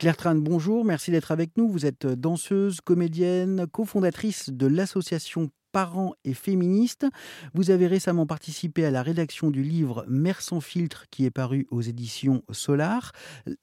[0.00, 1.68] Claire Tran, bonjour, merci d'être avec nous.
[1.68, 7.04] Vous êtes danseuse, comédienne, cofondatrice de l'association Parents et féministes.
[7.52, 11.66] Vous avez récemment participé à la rédaction du livre Mère sans filtre qui est paru
[11.70, 13.12] aux éditions Solar.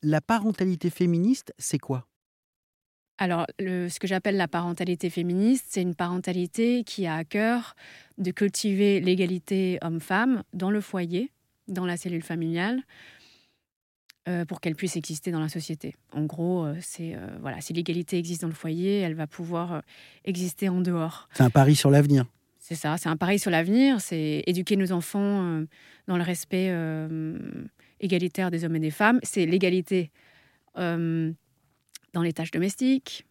[0.03, 2.05] La parentalité féministe, c'est quoi?
[3.17, 7.73] Alors, ce que j'appelle la parentalité féministe, c'est une parentalité qui a à cœur
[8.19, 11.31] de cultiver l'égalité homme-femme dans le foyer,
[11.67, 13.16] dans la cellule familiale, euh,
[14.45, 15.95] pour qu'elle puisse exister dans la société.
[16.11, 19.81] En gros, euh, c'est euh, voilà, si l'égalité existe dans le foyer, elle va pouvoir
[20.25, 21.29] exister en dehors.
[21.33, 22.25] C'est un pari sur l'avenir.
[22.59, 25.63] C'est ça, c'est un pari sur l'avenir, c'est éduquer nos enfants
[26.07, 26.69] dans le respect
[28.01, 30.11] égalitaire des hommes et des femmes, c'est l'égalité
[30.75, 33.25] dans les tâches domestiques,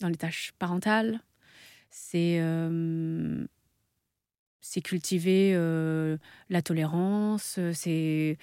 [0.00, 1.18] dans les tâches parentales,
[1.90, 2.40] c'est
[4.60, 5.54] c'est cultiver
[6.48, 8.38] la tolérance, c'est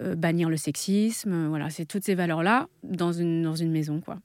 [0.00, 4.00] euh, bannir le sexisme, euh, voilà, c'est toutes ces valeurs-là dans une, dans une maison,
[4.00, 4.18] quoi.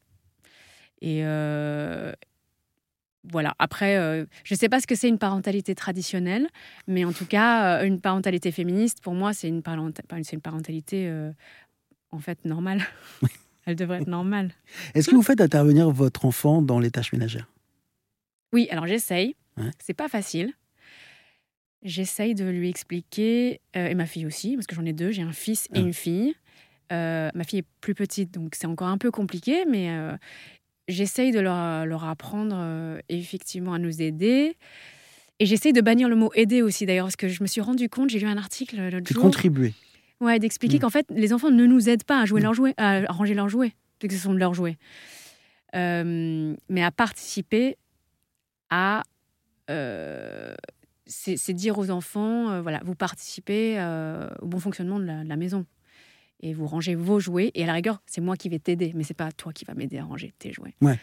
[1.02, 2.14] Et euh,
[3.30, 6.48] voilà, après, je ne sais pas ce que c'est une parentalité traditionnelle,
[6.88, 11.32] mais en tout cas, une parentalité féministe, pour moi, c'est une, une parentalité
[12.12, 12.82] en fait normale.
[13.66, 14.52] Elle devrait être normale.
[14.94, 17.50] Est-ce que vous faites intervenir votre enfant dans les tâches ménagères?
[18.52, 19.36] Oui, alors j'essaye.
[19.80, 20.54] C'est pas facile.
[21.84, 25.22] J'essaye de lui expliquer, euh, et ma fille aussi, parce que j'en ai deux, j'ai
[25.22, 25.80] un fils et ah.
[25.80, 26.34] une fille.
[26.94, 30.16] Euh, ma fille est plus petite, donc c'est encore un peu compliqué, mais euh,
[30.88, 34.56] j'essaye de leur, leur apprendre effectivement à nous aider.
[35.40, 37.90] Et j'essaye de bannir le mot aider aussi, d'ailleurs, parce que je me suis rendu
[37.90, 39.22] compte, j'ai lu un article l'autre jour.
[39.22, 39.74] contribuer.
[40.22, 40.82] Ouais, d'expliquer mm.
[40.82, 42.44] qu'en fait, les enfants ne nous aident pas à jouer mm.
[42.44, 44.78] leurs jouets, à ranger leurs jouets, parce que ce sont leurs jouets.
[45.74, 47.76] mais à participer
[48.70, 49.04] à
[51.06, 55.66] c'est dire aux enfants, euh, voilà, vous participez euh, au bon fonctionnement de la, maison.
[56.40, 57.52] Et vous rangez vos jouets.
[57.56, 59.74] Et à la rigueur, c'est moi qui vais t'aider, mais c'est pas toi qui va
[59.74, 60.76] m'aider à ranger tes jouets.
[60.82, 61.00] Ouais.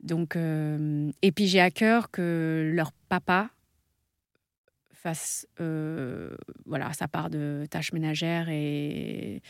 [0.00, 3.50] Donc, euh, et puis j'ai à cœur que leur papa
[4.92, 5.46] fasse
[6.66, 9.42] voilà, sa part de tâches ménagères et,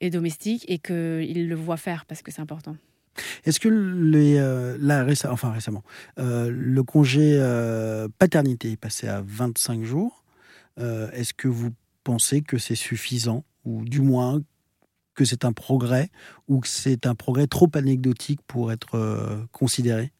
[0.00, 2.76] et domestiques et qu'il le voit faire parce que c'est important.
[3.44, 5.82] Est-ce que les, euh, là, enfin récemment,
[6.18, 10.24] euh, le congé euh, paternité est passé à 25 jours
[10.78, 11.70] Est-ce que vous
[12.04, 14.42] pensez que c'est suffisant ou du moins
[15.14, 16.10] que c'est un progrès
[16.48, 20.12] ou que c'est un progrès trop anecdotique pour être considéré?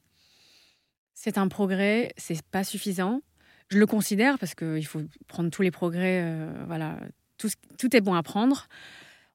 [1.14, 3.20] C'est un progrès, c'est pas suffisant.
[3.68, 6.24] Je le considère parce qu'il faut prendre tous les progrès.
[6.66, 6.98] voilà,
[7.36, 8.68] tout, tout, est bon à prendre.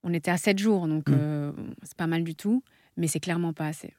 [0.03, 1.53] On était à 7 jours, donc mmh.
[1.83, 2.63] c'est pas mal du tout
[3.01, 3.95] mais c'est clairement pas assez.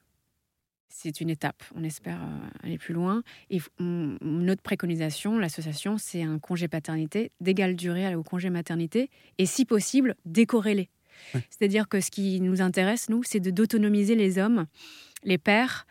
[0.88, 1.62] C'est une étape.
[1.74, 3.24] On espère euh, aller plus loin.
[3.50, 9.64] Et notre préconisation, l'association, c'est un congé paternité d'égale durée au congé maternité et si
[9.64, 10.88] possible décorrélé.
[11.50, 14.66] C'est-à-dire que ce qui nous intéresse, nous, c'est de d'autonomiser les hommes,
[15.24, 15.86] les pères,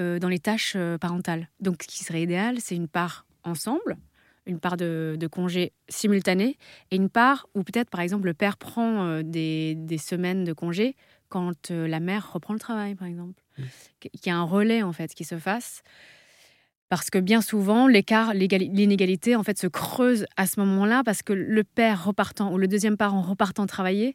[0.00, 1.48] euh, dans les tâches euh, parentales.
[1.60, 3.96] Donc, ce qui serait idéal, c'est une part ensemble,
[4.46, 6.58] une part de, congé simultané
[6.90, 10.96] et une part où peut-être, par exemple, le père prend des, des, semaines de congé
[11.28, 13.42] quand euh, la mère reprend le travail, par exemple.
[13.58, 13.62] Mmh.
[14.00, 15.82] Qu'il y a un relais, en fait, qui se fasse.
[16.88, 21.32] Parce que bien souvent, l'écart, l'inégalité, en fait, se creuse à ce moment-là, parce que
[21.32, 24.14] le père repartant, ou le deuxième parent repartant travailler,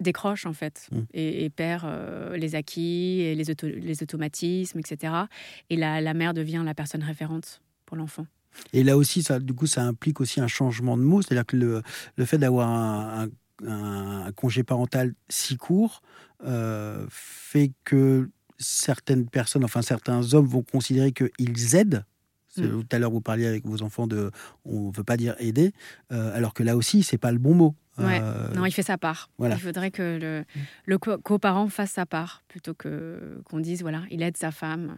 [0.00, 1.00] décroche, en fait, mmh.
[1.14, 5.12] et, perd euh, les acquis, et les, les, automatismes, etc.
[5.70, 8.26] Et la, la mère devient la personne référente pour l'enfant.
[8.72, 11.56] Et là aussi, ça, du coup, ça implique aussi un changement de mot, c'est-à-dire que
[11.56, 11.82] le,
[12.16, 13.28] le fait d'avoir un un,
[14.36, 16.02] congé parental si court
[16.44, 18.28] euh, fait que
[18.58, 22.04] certaines personnes, enfin certains hommes vont considérer qu'ils aident.
[22.56, 22.68] Mm.
[22.68, 24.30] Tout à l'heure, vous parliez avec vos enfants de,
[24.64, 25.72] on ne veut pas dire aider,
[26.12, 27.74] euh, alors que là aussi, c'est pas le bon mot.
[27.98, 29.30] Euh, non, il fait sa part.
[29.40, 30.44] Il faudrait que le,
[30.84, 34.96] le coparent fasse sa part plutôt que qu'on dise voilà, il aide sa femme.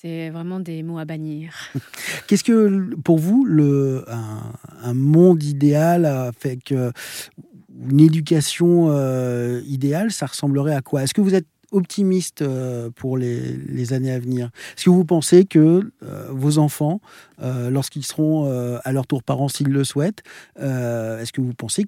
[0.00, 1.56] C'est vraiment des mots à bannir.
[2.28, 10.76] Qu'est-ce que, pour vous, le, un, monde idéal avec une éducation euh, idéale, ça ressemblerait
[10.76, 11.02] à quoi?
[11.02, 14.50] Est-ce que vous êtes optimiste euh, pour les, années à venir?
[14.76, 17.00] Est-ce que vous pensez que euh, vos enfants,
[17.40, 18.48] lorsqu'ils seront
[18.84, 20.22] à leur tour parents, s'ils le souhaitent,
[20.58, 21.86] est-ce que vous pensez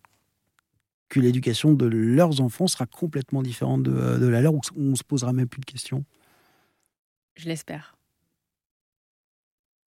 [1.09, 5.05] que l'éducation de leurs enfants sera complètement différente de, de la leur ou on se
[5.05, 6.05] posera même plus de questions?
[7.37, 7.95] Je l'espère.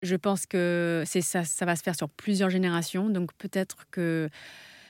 [0.01, 4.29] Je pense que ça, va se faire sur plusieurs générations, donc peut-être que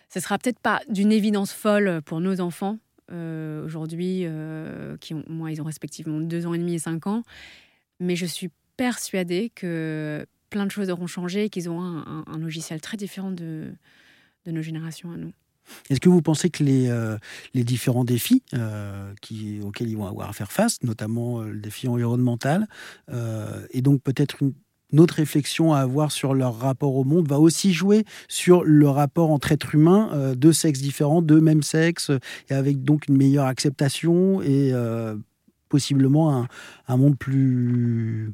[0.10, 2.78] ce sera peut-être pas d'une évidence folle pour nos enfants
[3.12, 7.08] euh, aujourd'hui, euh, qui ont, moi, ils ont respectivement deux ans et demi et cinq
[7.08, 7.24] ans,
[8.00, 12.80] mais je suis persuadée que plein de choses auront changé et qu'ils auront un, logiciel
[12.80, 13.74] très différent de,
[14.46, 15.34] nos générations à nous.
[15.90, 16.90] Est-ce que vous pensez que les,
[17.54, 18.44] les différents défis
[19.64, 22.68] auxquels ils vont avoir à faire face, notamment le défi environnemental,
[23.70, 24.54] et donc peut-être une
[24.92, 29.32] notre réflexion à avoir sur leur rapport au monde va aussi jouer sur le rapport
[29.32, 32.12] entre êtres humains, euh, de sexes différents, de même sexe,
[32.50, 35.16] et avec donc une meilleure acceptation et euh,
[35.70, 36.48] possiblement
[36.88, 38.34] un, monde plus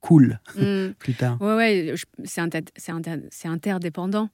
[0.00, 0.92] cool mm.
[0.98, 1.38] plus tard.
[1.40, 1.94] Oui, ouais,
[2.24, 4.28] c'est interdépendant.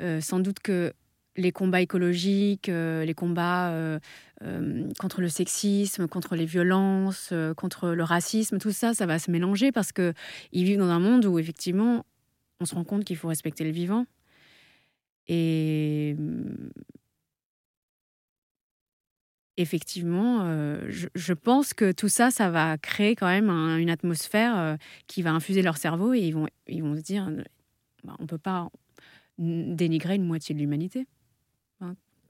[0.00, 0.92] Euh, sans doute que
[1.36, 3.98] les combats écologiques, euh, les combats euh,
[4.42, 9.30] euh, contre le sexisme, contre les violences, contre le racisme, tout ça, ça va se
[9.30, 10.14] mélanger parce qu'ils
[10.52, 12.04] vivent dans un monde où effectivement,
[12.60, 14.06] on se rend compte qu'il faut respecter le vivant.
[15.28, 16.16] Et
[19.56, 20.44] effectivement,
[20.88, 24.76] je, pense que tout ça, ça va créer quand même une atmosphère
[25.06, 27.30] qui va infuser leur cerveau et ils vont, ils vont se dire,
[28.02, 28.68] bah, on ne peut pas
[29.38, 31.06] dénigrer une moitié de l'humanité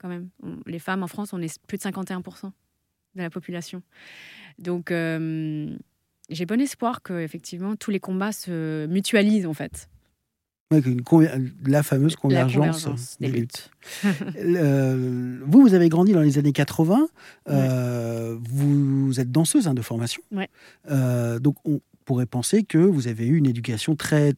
[0.02, 0.28] quand même.
[0.66, 2.50] les femmes en France, on est plus de 51%
[3.14, 3.82] de la population.
[4.58, 5.76] Donc, euh,
[6.30, 9.88] j'ai bon espoir que effectivement tous les combats se mutualisent en fait.
[11.66, 13.70] la fameuse convergence, des, luttes.
[14.04, 17.08] vous, vous avez grandi dans les années 80.
[17.48, 20.22] Euh, vous êtes danseuse hein, de formation.
[20.90, 24.34] Euh, donc, on pourrait penser que vous avez eu une éducation très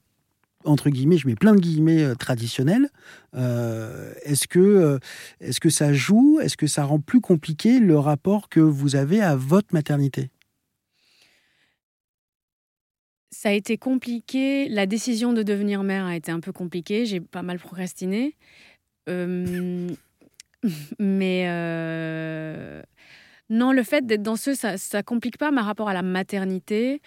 [0.65, 2.89] entre guillemets, je mets plein de guillemets euh, traditionnels.
[3.35, 4.99] Euh, est-ce que, euh,
[5.41, 6.41] est-ce que ça joue?
[6.41, 10.31] Est-ce que ça rend plus compliqué le rapport que vous avez à votre maternité?
[13.31, 14.69] Ça a été compliqué.
[14.69, 17.05] La décision de devenir mère a été un peu compliquée.
[17.05, 18.37] J'ai pas mal procrastiné.
[20.99, 21.45] mais
[23.51, 27.03] non, le fait d'être danseuse, ça, ça complique pas mon rapport à la maternité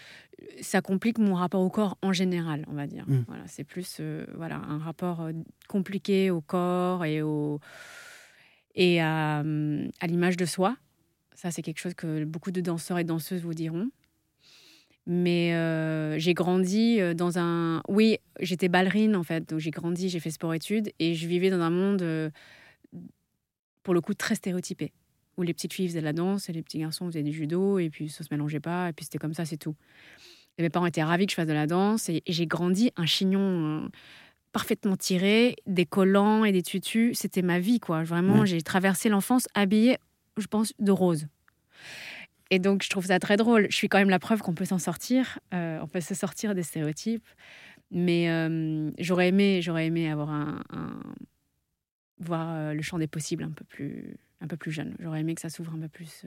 [0.62, 3.06] ça complique mon rapport au corps en général, on va dire.
[3.07, 3.24] Mm.
[3.28, 5.31] Voilà, c'est plus euh, voilà, un rapport euh,
[5.68, 7.60] compliqué au corps et, au,
[8.75, 10.78] et à, à l'image de soi.
[11.34, 13.89] Ça, c'est quelque chose que beaucoup de danseurs et danseuses vous diront.
[15.06, 17.81] Mais euh, j'ai grandi dans un...
[17.88, 19.48] Oui, j'étais ballerine, en fait.
[19.48, 20.92] Donc j'ai grandi, j'ai fait sport-études.
[21.00, 22.31] Et je vivais dans un monde,
[23.84, 24.92] pour le coup, très stéréotypé.
[25.38, 27.80] Où les petites filles faisaient de la danse et les petits garçons faisaient du judo.
[27.80, 28.89] Et puis ça se mélangeait pas.
[28.89, 29.75] Et puis c'était comme ça, c'est tout
[30.63, 33.39] mes parents étaient ravis que je fasse de la danse et, j'ai grandi un chignon
[33.84, 33.88] euh,
[34.51, 37.18] parfaitement tiré, des collants et des tutus.
[37.19, 38.04] C'était ma vie, quoi.
[38.04, 39.98] Vraiment, j'ai traversé l'enfance habillée,
[40.38, 41.28] je pense, de rose.
[42.50, 43.68] Et donc, je trouve ça très drôle.
[43.69, 45.38] Je suis quand même la preuve qu'on peut s'en sortir.
[45.54, 47.28] Euh, on peut se sortir des stéréotypes.
[47.92, 50.62] Mais euh, j'aurais aimé, j'aurais aimé avoir un,
[52.19, 54.96] voir le champ des possibles un peu plus, un peu plus jeune.
[55.00, 56.25] J'aurais aimé que ça s'ouvre un peu plus.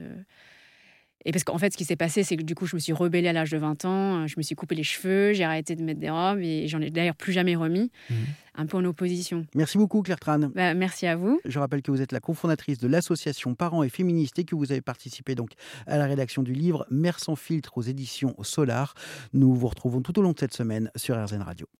[1.25, 2.93] Et parce qu'en fait, ce qui s'est passé, c'est que du coup, je me suis
[2.93, 5.83] rebellée à l'âge de 20 ans, je me suis coupé les cheveux, j'ai arrêté de
[5.83, 8.17] mettre des robes et j'en ai d'ailleurs plus jamais remis, mhm.
[8.55, 9.45] un peu en opposition.
[9.53, 10.39] Merci beaucoup, Claire Tran.
[10.39, 11.39] Bah, merci à vous.
[11.45, 14.71] Je rappelle que vous êtes la cofondatrice de l'association Parents et Féministes et que vous
[14.71, 15.51] avez participé donc
[15.85, 18.95] à la rédaction du livre Mère sans filtre aux éditions Solar.
[19.33, 21.67] Nous vous retrouvons tout au long de cette semaine sur RZN Radio.